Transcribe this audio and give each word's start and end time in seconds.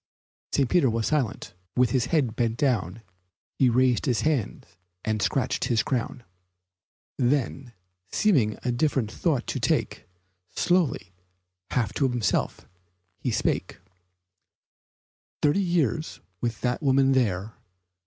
St. 0.51 0.67
Peter 0.67 0.89
was 0.89 1.05
silent. 1.05 1.53
With 1.75 1.91
head 1.91 2.35
bent 2.35 2.57
down 2.57 3.03
He 3.59 3.69
raised 3.69 4.07
his 4.07 4.21
hand 4.21 4.65
and 5.05 5.21
scratched 5.21 5.65
his 5.65 5.83
crown; 5.83 6.23
Then, 7.19 7.73
seeming 8.11 8.57
a 8.63 8.71
different 8.71 9.11
thought 9.11 9.45
to 9.45 9.59
take, 9.59 10.05
Slowly, 10.55 11.13
half 11.69 11.93
to 11.93 12.09
himself, 12.09 12.67
he 13.19 13.29
spake: 13.29 13.77
"Thirty 15.43 15.61
years 15.61 16.19
with 16.41 16.61
that 16.61 16.81
woman 16.81 17.11
there? 17.11 17.53